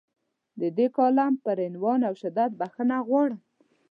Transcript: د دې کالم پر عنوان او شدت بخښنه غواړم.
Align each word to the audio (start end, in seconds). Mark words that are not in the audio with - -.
د 0.59 0.61
دې 0.77 0.87
کالم 0.97 1.33
پر 1.43 1.57
عنوان 1.67 1.99
او 2.09 2.13
شدت 2.21 2.51
بخښنه 2.59 2.97
غواړم. 3.07 3.41